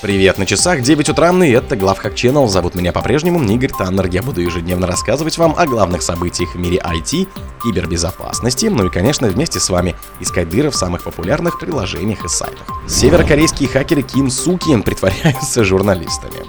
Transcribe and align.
Привет, 0.00 0.38
на 0.38 0.46
часах 0.46 0.82
9 0.82 1.08
утра, 1.08 1.32
и 1.44 1.50
это 1.50 1.74
Главхак 1.74 2.14
Channel. 2.14 2.46
Зовут 2.46 2.76
меня 2.76 2.92
по-прежнему 2.92 3.42
Игорь 3.42 3.72
Таннер. 3.76 4.06
Я 4.06 4.22
буду 4.22 4.40
ежедневно 4.40 4.86
рассказывать 4.86 5.36
вам 5.38 5.56
о 5.58 5.66
главных 5.66 6.02
событиях 6.02 6.54
в 6.54 6.58
мире 6.58 6.78
IT, 6.78 7.26
кибербезопасности, 7.64 8.66
ну 8.66 8.86
и, 8.86 8.90
конечно, 8.90 9.26
вместе 9.26 9.58
с 9.58 9.68
вами 9.68 9.96
искать 10.20 10.48
дыры 10.50 10.70
в 10.70 10.76
самых 10.76 11.02
популярных 11.02 11.58
приложениях 11.58 12.24
и 12.24 12.28
сайтах. 12.28 12.68
Северокорейские 12.88 13.68
хакеры 13.68 14.02
Ким 14.02 14.30
Суки 14.30 14.80
притворяются 14.82 15.64
журналистами. 15.64 16.44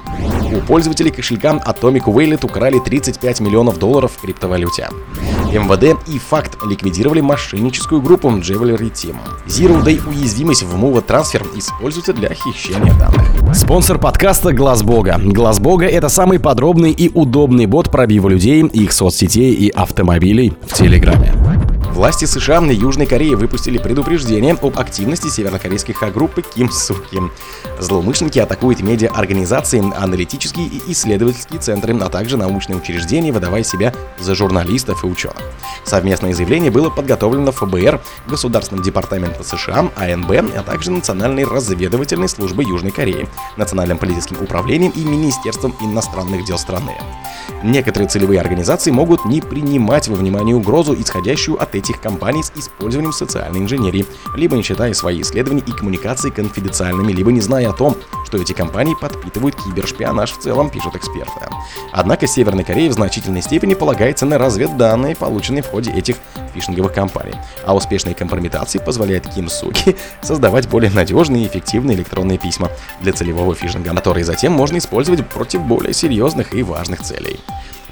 У 0.56 0.62
пользователей 0.62 1.10
кошелька 1.10 1.54
Atomic 1.54 2.04
Wallet 2.04 2.46
украли 2.46 2.78
35 2.78 3.40
миллионов 3.40 3.80
долларов 3.80 4.12
в 4.16 4.22
криптовалюте. 4.22 4.90
МВД 5.52 5.98
и 6.08 6.20
Факт 6.20 6.58
ликвидировали 6.64 7.22
мошенническую 7.22 8.02
группу 8.02 8.30
Jewelry 8.30 8.92
Team. 8.92 9.16
Zero 9.48 9.84
Day 9.84 10.00
уязвимость 10.08 10.64
в 10.64 10.76
Move 10.76 11.04
Transfer 11.06 11.46
используется 11.58 12.14
для 12.14 12.30
хищения 12.30 12.94
данных. 12.94 13.56
Спонсор 13.56 13.98
подкаста 13.98 14.54
Глаз 14.54 14.84
Бога. 14.84 15.20
Глаз 15.24 15.60
Бога 15.60 15.88
это 15.88 16.08
самый 16.10 16.40
подробный 16.40 16.92
и 16.92 17.10
удобный 17.14 17.66
бот 17.66 17.90
пробива 17.90 18.30
людей, 18.30 18.64
их 18.64 18.92
соцсетей 18.92 19.54
и 19.54 19.70
автомобилей 19.70 20.54
в 20.68 20.74
Телеграме. 20.74 21.34
Власти 22.00 22.24
США 22.24 22.66
и 22.66 22.76
Южной 22.76 23.08
Кореи 23.08 23.34
выпустили 23.34 23.78
предупреждение 23.78 24.54
об 24.54 24.80
активности 24.80 25.28
севернокорейской 25.28 25.94
ха-группы 25.94 26.44
Ким 26.44 26.72
Суки. 26.72 27.20
Злоумышленники 27.78 28.40
атакуют 28.40 28.80
медиа-организации, 28.80 29.84
аналитические 29.98 30.68
и 30.68 30.94
исследовательские 30.94 31.60
центры, 31.60 31.94
а 32.00 32.08
также 32.08 32.38
научные 32.38 32.78
учреждения, 32.78 33.34
выдавая 33.34 33.64
себя 33.64 33.94
за 34.18 34.34
журналистов 34.34 35.04
и 35.04 35.08
ученых. 35.08 35.42
Совместное 35.84 36.34
заявление 36.34 36.72
было 36.72 36.90
подготовлено 36.90 37.52
ФБР, 37.52 38.00
Государственным 38.28 38.82
департаментом 38.82 39.44
США, 39.44 39.90
АНБ, 39.98 40.32
а 40.56 40.64
также 40.64 40.92
Национальной 40.92 41.44
разведывательной 41.44 42.30
службой 42.30 42.66
Южной 42.66 42.92
Кореи, 42.92 43.28
Национальным 43.58 43.98
политическим 43.98 44.42
управлением 44.42 44.94
и 44.96 45.04
Министерством 45.04 45.76
иностранных 45.82 46.46
дел 46.46 46.58
страны. 46.58 46.94
Некоторые 47.64 48.08
целевые 48.08 48.40
организации 48.40 48.92
могут 48.92 49.26
не 49.26 49.42
принимать 49.42 50.08
во 50.08 50.16
внимание 50.16 50.56
угрозу, 50.56 50.96
исходящую 50.98 51.62
от 51.62 51.76
этих 51.76 51.89
компаний 51.98 52.44
с 52.44 52.52
использованием 52.56 53.14
социальной 53.14 53.60
инженерии, 53.60 54.06
либо 54.36 54.56
не 54.56 54.64
считая 54.64 54.94
свои 54.94 55.22
исследования 55.22 55.64
и 55.66 55.72
коммуникации 55.72 56.30
конфиденциальными, 56.30 57.12
либо 57.12 57.32
не 57.32 57.42
зная 57.42 57.70
о 57.70 57.74
том, 57.74 57.96
что 58.26 58.38
эти 58.38 58.54
компании 58.54 58.96
подпитывают 59.00 59.56
кибершпионаж 59.56 60.32
в 60.32 60.40
целом, 60.40 60.70
пишут 60.70 60.96
эксперты. 60.96 61.40
Однако 61.92 62.28
Северной 62.28 62.64
Корее 62.64 62.90
в 62.90 62.94
значительной 62.94 63.42
степени 63.42 63.74
полагается 63.74 64.26
на 64.26 64.38
разведданные, 64.38 65.16
полученные 65.16 65.64
в 65.64 65.68
ходе 65.68 65.92
этих 65.92 66.18
фишинговых 66.54 66.94
кампаний, 66.94 67.36
а 67.66 67.76
успешные 67.76 68.16
компрометации 68.16 68.80
позволяет 68.80 69.28
Ким 69.28 69.50
Суки 69.50 69.96
создавать 70.22 70.68
более 70.68 70.92
надежные 70.92 71.44
и 71.44 71.48
эффективные 71.48 71.98
электронные 71.98 72.38
письма 72.38 72.70
для 73.02 73.14
целевого 73.14 73.56
фишинга, 73.56 73.94
которые 73.96 74.26
затем 74.26 74.54
можно 74.54 74.78
использовать 74.78 75.28
против 75.28 75.62
более 75.62 75.94
серьезных 75.94 76.54
и 76.54 76.64
важных 76.64 77.02
целей. 77.02 77.40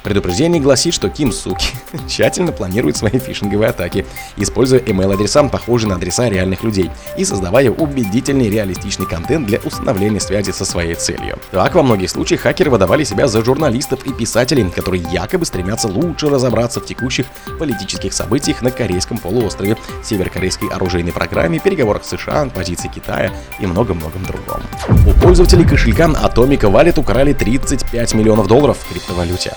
Предупреждение 0.08 0.62
гласит, 0.62 0.94
что 0.94 1.10
Ким 1.10 1.34
Суки 1.34 1.68
тщательно 2.08 2.54
планирует 2.54 2.96
свои 2.96 3.20
фишинговые 3.20 3.72
атаки, 3.72 4.06
используя 4.38 4.80
email-адреса, 4.80 5.50
похожие 5.50 5.90
на 5.90 5.96
адреса 5.96 6.30
реальных 6.30 6.64
людей, 6.64 6.90
и 7.18 7.26
создавая 7.26 7.72
убедительный 7.72 8.50
реалистичный 8.50 9.06
контент 9.06 9.48
для 9.48 9.60
установления 9.66 10.22
связи 10.22 10.52
со 10.52 10.64
своей 10.64 10.96
целью. 10.96 11.38
Так, 11.52 11.76
во 11.76 11.84
многих 11.84 12.10
случаях 12.10 12.40
хакеры 12.40 12.72
выдавали 12.72 13.04
себя 13.04 13.28
за 13.28 13.44
журналистов 13.44 14.06
и 14.06 14.14
писателей, 14.14 14.70
которые 14.70 15.04
якобы 15.12 15.46
стремятся 15.46 15.90
лучше 15.90 16.30
разобраться 16.30 16.80
в 16.80 16.86
текущих 16.86 17.26
политических 17.60 18.14
событиях 18.14 18.62
на 18.62 18.72
Корейском 18.72 19.18
полуострове, 19.18 19.76
северокорейской 20.06 20.70
оружейной 20.70 21.12
программе, 21.12 21.60
переговорах 21.60 22.06
с 22.06 22.16
США, 22.16 22.46
позиции 22.46 22.88
Китая 22.88 23.34
и 23.60 23.66
много-многом 23.66 24.24
другом. 24.24 24.62
У 25.06 25.12
пользователей 25.20 25.68
кошелька 25.68 26.06
Atomic 26.06 26.62
Wallet 26.62 26.98
украли 26.98 27.34
35 27.34 28.14
миллионов 28.14 28.48
долларов 28.48 28.78
в 28.78 28.90
криптовалюте. 28.90 29.52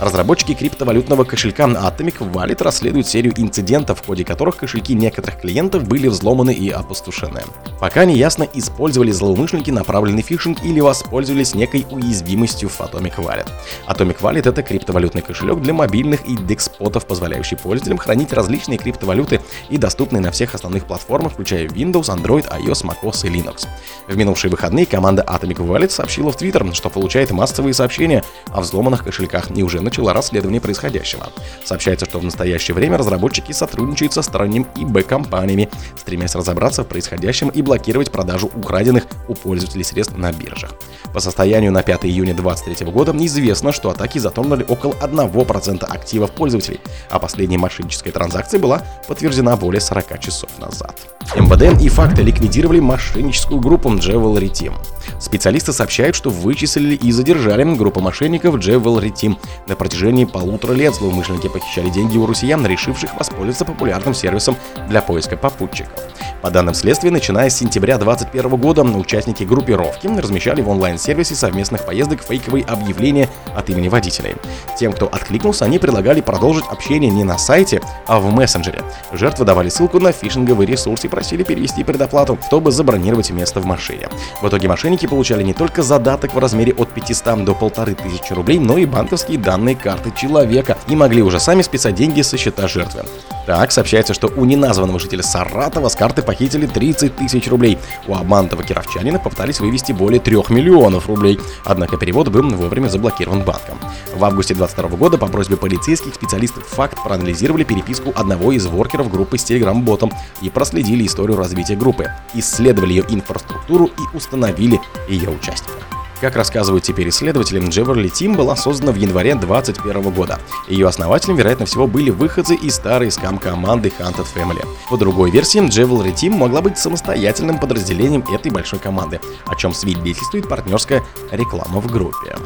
Разработчики 0.00 0.54
криптовалютного 0.54 1.24
кошелька 1.24 1.64
Atomic 1.64 2.18
Wallet 2.32 2.62
расследуют 2.62 3.06
серию 3.06 3.32
инцидентов, 3.36 4.00
в 4.00 4.06
ходе 4.06 4.24
которых 4.24 4.56
кошельки 4.56 4.92
некоторых 4.94 5.40
клиентов 5.40 5.86
были 5.86 6.08
взломаны 6.08 6.52
и 6.52 6.68
опустошены. 6.68 7.42
Пока 7.80 8.04
не 8.04 8.16
ясно, 8.16 8.46
использовали 8.54 9.12
злоумышленники 9.12 9.70
направленный 9.70 10.22
фишинг 10.22 10.64
или 10.64 10.80
воспользовались 10.80 11.54
некой 11.54 11.86
уязвимостью 11.90 12.68
в 12.68 12.80
Atomic 12.80 13.16
Wallet. 13.16 13.48
Atomic 13.86 14.20
Wallet— 14.20 14.48
это 14.50 14.62
криптовалютный 14.62 15.22
кошелек 15.22 15.60
для 15.60 15.72
мобильных 15.72 16.26
и 16.26 16.36
декспотов, 16.36 17.06
позволяющий 17.06 17.56
пользователям 17.56 17.98
хранить 17.98 18.32
различные 18.32 18.78
криптовалюты 18.78 19.40
и 19.70 19.78
доступные 19.78 20.20
на 20.20 20.32
всех 20.32 20.54
основных 20.54 20.86
платформах, 20.86 21.34
включая 21.34 21.68
Windows, 21.68 22.14
Android, 22.14 22.48
iOS, 22.50 22.84
macOS 22.84 23.26
и 23.26 23.30
Linux. 23.30 23.66
В 24.08 24.16
минувшие 24.16 24.50
выходные 24.50 24.86
команда 24.86 25.22
Atomic 25.22 25.58
Wallet 25.58 25.90
сообщила 25.90 26.32
в 26.32 26.36
Twitter, 26.36 26.74
что 26.74 26.90
получает 26.90 27.30
массовые 27.30 27.74
сообщения 27.74 28.24
о 28.48 28.60
взломанных 28.60 29.04
кошельках 29.04 29.56
и 29.56 29.62
уже 29.62 29.80
начала 29.80 29.93
расследование 30.02 30.60
происходящего. 30.60 31.28
Сообщается, 31.64 32.06
что 32.06 32.18
в 32.18 32.24
настоящее 32.24 32.74
время 32.74 32.98
разработчики 32.98 33.52
сотрудничают 33.52 34.12
со 34.12 34.22
сторонними 34.22 34.66
ИБ-компаниями, 34.76 35.68
стремясь 35.96 36.34
разобраться 36.34 36.82
в 36.82 36.86
происходящем 36.86 37.48
и 37.48 37.62
блокировать 37.62 38.10
продажу 38.10 38.50
украденных 38.54 39.04
у 39.28 39.34
пользователей 39.34 39.84
средств 39.84 40.16
на 40.16 40.32
биржах. 40.32 40.72
По 41.12 41.20
состоянию 41.20 41.72
на 41.72 41.82
5 41.82 42.04
июня 42.06 42.34
2023 42.34 42.86
года 42.90 43.12
известно, 43.26 43.72
что 43.72 43.90
атаки 43.90 44.18
затронули 44.18 44.64
около 44.68 44.92
1% 44.92 45.84
активов 45.84 46.30
пользователей, 46.32 46.80
а 47.10 47.18
последняя 47.18 47.58
мошенническая 47.58 48.12
транзакция 48.12 48.60
была 48.60 48.82
подтверждена 49.08 49.56
более 49.56 49.80
40 49.80 50.20
часов 50.20 50.50
назад. 50.58 50.96
МВД 51.36 51.80
и 51.82 51.88
факты 51.88 52.22
ликвидировали 52.22 52.80
мошенническую 52.80 53.60
группу 53.60 53.88
Jewelry 53.90 54.50
Team. 54.50 54.74
Специалисты 55.20 55.72
сообщают, 55.72 56.16
что 56.16 56.30
вычислили 56.30 56.94
и 56.94 57.12
задержали 57.12 57.64
группу 57.74 58.00
мошенников 58.00 58.56
Jewelry 58.56 59.12
Team. 59.12 59.38
На 59.74 59.78
протяжении 59.78 60.24
полутора 60.24 60.72
лет 60.72 60.94
злоумышленники 60.94 61.48
похищали 61.48 61.88
деньги 61.88 62.16
у 62.16 62.26
россиян, 62.26 62.64
решивших 62.64 63.16
воспользоваться 63.18 63.64
популярным 63.64 64.14
сервисом 64.14 64.54
для 64.88 65.02
поиска 65.02 65.36
попутчиков. 65.36 65.98
По 66.42 66.50
данным 66.50 66.74
следствия, 66.74 67.10
начиная 67.10 67.48
с 67.48 67.56
сентября 67.56 67.96
2021 67.96 68.60
года 68.60 68.82
участники 68.82 69.44
группировки 69.44 70.06
размещали 70.06 70.60
в 70.60 70.68
онлайн-сервисе 70.68 71.34
совместных 71.34 71.86
поездок 71.86 72.22
фейковые 72.22 72.66
объявления 72.66 73.30
от 73.56 73.70
имени 73.70 73.88
водителей. 73.88 74.36
Тем, 74.78 74.92
кто 74.92 75.06
откликнулся, 75.06 75.64
они 75.64 75.78
предлагали 75.78 76.20
продолжить 76.20 76.66
общение 76.68 77.10
не 77.10 77.24
на 77.24 77.38
сайте, 77.38 77.80
а 78.06 78.20
в 78.20 78.30
мессенджере. 78.30 78.82
Жертвы 79.12 79.46
давали 79.46 79.70
ссылку 79.70 80.00
на 80.00 80.12
фишинговый 80.12 80.66
ресурс 80.66 81.06
и 81.06 81.08
просили 81.08 81.44
перевести 81.44 81.82
предоплату, 81.82 82.38
чтобы 82.46 82.72
забронировать 82.72 83.30
место 83.30 83.60
в 83.60 83.64
машине. 83.64 84.10
В 84.42 84.46
итоге 84.46 84.68
мошенники 84.68 85.06
получали 85.06 85.42
не 85.42 85.54
только 85.54 85.82
задаток 85.82 86.34
в 86.34 86.38
размере 86.38 86.74
от 86.74 86.90
500 86.90 87.42
до 87.42 87.52
1500 87.52 88.32
рублей, 88.32 88.58
но 88.58 88.76
и 88.76 88.84
банковские 88.84 89.38
данные 89.38 89.63
карты 89.72 90.12
человека 90.14 90.76
и 90.88 90.94
могли 90.94 91.22
уже 91.22 91.40
сами 91.40 91.62
списать 91.62 91.94
деньги 91.94 92.20
со 92.20 92.36
счета 92.36 92.68
жертвы. 92.68 93.04
Так, 93.46 93.72
сообщается, 93.72 94.14
что 94.14 94.28
у 94.28 94.44
неназванного 94.44 94.98
жителя 94.98 95.22
Саратова 95.22 95.88
с 95.88 95.96
карты 95.96 96.22
похитили 96.22 96.66
30 96.66 97.16
тысяч 97.16 97.48
рублей. 97.48 97.78
У 98.06 98.14
обманутого 98.14 98.62
кировчанина 98.62 99.18
попытались 99.18 99.60
вывести 99.60 99.92
более 99.92 100.20
3 100.20 100.36
миллионов 100.48 101.08
рублей. 101.08 101.38
Однако 101.64 101.98
перевод 101.98 102.28
был 102.28 102.42
вовремя 102.50 102.88
заблокирован 102.88 103.42
банком. 103.42 103.78
В 104.14 104.24
августе 104.24 104.54
2022 104.54 104.96
года 104.96 105.18
по 105.18 105.26
просьбе 105.26 105.56
полицейских 105.56 106.14
специалистов 106.14 106.66
факт 106.66 107.02
проанализировали 107.02 107.64
переписку 107.64 108.12
одного 108.14 108.52
из 108.52 108.66
воркеров 108.66 109.10
группы 109.10 109.36
с 109.36 109.44
Telegram-ботом 109.44 110.10
и 110.40 110.48
проследили 110.48 111.06
историю 111.06 111.36
развития 111.36 111.76
группы, 111.76 112.10
исследовали 112.34 112.94
ее 112.94 113.04
инфраструктуру 113.08 113.86
и 113.86 114.16
установили 114.16 114.80
ее 115.08 115.30
участника. 115.30 115.93
Как 116.20 116.36
рассказывают 116.36 116.84
теперь 116.84 117.08
исследователи, 117.08 117.60
Jewelry 117.60 118.10
Team 118.10 118.36
была 118.36 118.56
создана 118.56 118.92
в 118.92 118.96
январе 118.96 119.34
2021 119.34 120.10
года. 120.12 120.38
Ее 120.68 120.86
основателем, 120.86 121.36
вероятно 121.36 121.66
всего, 121.66 121.86
были 121.86 122.10
выходцы 122.10 122.54
из 122.54 122.76
старой 122.76 123.10
скам-команды 123.10 123.92
Hunted 123.98 124.26
Family. 124.34 124.64
По 124.88 124.96
другой 124.96 125.30
версии, 125.30 125.60
Jewelry 125.60 126.14
Team 126.14 126.30
могла 126.30 126.62
быть 126.62 126.78
самостоятельным 126.78 127.58
подразделением 127.58 128.24
этой 128.32 128.50
большой 128.50 128.78
команды, 128.78 129.20
о 129.46 129.54
чем 129.56 129.74
свидетельствует 129.74 130.48
партнерская 130.48 131.02
реклама 131.30 131.80
в 131.80 131.86
группе. 131.90 132.36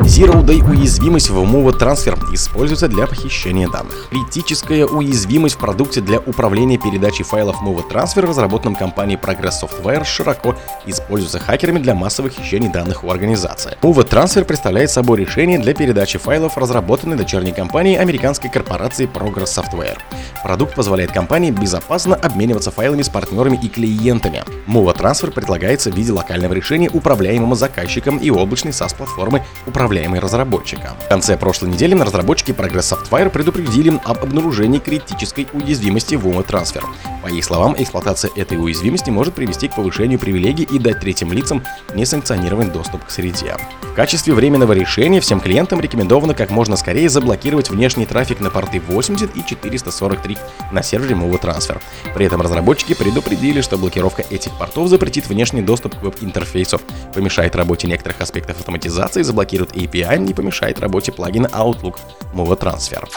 Zero 0.00 0.44
Day 0.44 0.62
уязвимость 0.68 1.30
в 1.30 1.38
Move 1.38 1.78
Transfer 1.78 2.16
используется 2.32 2.88
для 2.88 3.06
похищения 3.06 3.68
данных. 3.68 4.08
Критическая 4.10 4.86
уязвимость 4.86 5.56
в 5.56 5.58
продукте 5.58 6.00
для 6.00 6.18
управления 6.18 6.78
передачей 6.78 7.24
файлов 7.24 7.56
Move 7.62 7.88
Transfer, 7.90 8.26
разработанном 8.26 8.76
компанией 8.76 9.18
Progress 9.18 9.54
Software, 9.62 10.04
широко 10.04 10.56
используется 10.86 11.38
хакерами 11.38 11.78
для 11.78 11.94
массовых 11.94 12.32
хищений 12.32 12.68
данных 12.68 13.04
у 13.04 13.10
организации. 13.10 13.76
Move 13.82 14.08
Transfer 14.08 14.44
представляет 14.44 14.90
собой 14.90 15.18
решение 15.18 15.58
для 15.58 15.74
передачи 15.74 16.18
файлов, 16.18 16.56
разработанной 16.56 17.16
дочерней 17.16 17.52
компанией 17.52 17.96
американской 17.96 18.50
корпорации 18.50 19.08
Progress 19.08 19.46
Software. 19.46 19.98
Продукт 20.42 20.74
позволяет 20.74 21.12
компании 21.12 21.50
безопасно 21.50 22.14
обмениваться 22.14 22.70
файлами 22.70 23.02
с 23.02 23.08
партнерами 23.08 23.58
и 23.62 23.68
клиентами. 23.68 24.44
Move 24.66 24.96
Transfer 24.96 25.30
предлагается 25.30 25.90
в 25.90 25.94
виде 25.96 26.12
локального 26.12 26.52
решения, 26.52 26.90
управляемого 26.90 27.54
заказчиком 27.54 28.18
и 28.18 28.30
облачной 28.30 28.72
SaaS-платформы, 28.72 29.42
управляемой 29.68 30.20
разработчиком. 30.20 30.96
В 31.04 31.08
конце 31.08 31.36
прошлой 31.36 31.70
недели 31.70 31.94
разработчики 31.94 32.52
Progress 32.52 32.96
Software 32.96 33.30
предупредили 33.30 34.00
об 34.04 34.22
обнаружении 34.22 34.78
критической 34.78 35.46
уязвимости 35.52 36.14
в 36.14 36.26
Move 36.26 36.46
Transfer. 36.46 36.84
По 37.22 37.28
их 37.28 37.44
словам, 37.44 37.74
эксплуатация 37.78 38.30
этой 38.36 38.56
уязвимости 38.58 39.10
может 39.10 39.34
привести 39.34 39.68
к 39.68 39.74
повышению 39.74 40.18
привилегий 40.18 40.64
и 40.64 40.78
дать 40.78 41.00
третьим 41.00 41.32
лицам 41.32 41.64
несанкционированный 41.94 42.70
доступ 42.70 43.04
к 43.04 43.10
среде. 43.10 43.56
В 43.82 43.94
качестве 43.94 44.32
временного 44.32 44.72
решения 44.72 45.20
всем 45.20 45.40
клиентам 45.40 45.80
рекомендовано 45.80 46.34
как 46.34 46.50
можно 46.50 46.76
скорее 46.76 47.08
заблокировать 47.08 47.70
внешний 47.70 48.06
трафик 48.06 48.40
на 48.40 48.50
порты 48.50 48.80
80 48.80 49.36
и 49.36 49.44
443 49.44 50.38
на 50.72 50.82
сервере 50.82 51.16
Move 51.16 51.40
Transfer. 51.40 51.80
При 52.14 52.26
этом 52.26 52.40
разработчики 52.40 52.94
предупредили, 52.94 53.60
что 53.60 53.76
блокировка 53.76 54.24
этих 54.30 54.56
портов 54.56 54.88
запретит 54.88 55.28
внешний 55.28 55.62
доступ 55.62 55.98
к 55.98 56.02
веб-интерфейсу, 56.02 56.80
помешает 57.12 57.56
работе 57.56 57.88
некоторых 57.88 58.20
аспектов 58.20 58.58
автоматизации, 58.58 59.22
заблокирует 59.22 59.57
API 59.66 60.30
и 60.30 60.34
помешает 60.34 60.80
работе 60.80 61.12
плагина 61.12 61.46
Outlook 61.46 61.96
Move 62.32 62.58
Transfer. 62.58 63.08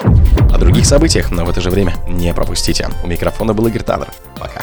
О 0.53 0.57
других 0.57 0.85
событиях, 0.85 1.31
но 1.31 1.45
в 1.45 1.49
это 1.49 1.61
же 1.61 1.69
время 1.69 1.95
не 2.07 2.33
пропустите. 2.33 2.87
У 3.03 3.07
микрофона 3.07 3.53
был 3.53 3.67
Игорь 3.67 3.83
Таннер. 3.83 4.09
Пока. 4.39 4.61